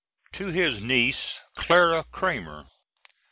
[To 0.31 0.47
his 0.47 0.81
niece, 0.81 1.41
Clara 1.53 2.05
Cramer. 2.11 2.65